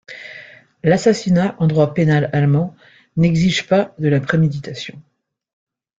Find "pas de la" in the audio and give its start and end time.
3.67-4.19